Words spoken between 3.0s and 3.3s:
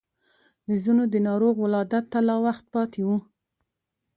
و.